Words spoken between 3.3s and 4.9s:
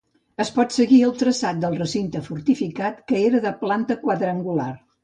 de planta quadrangular.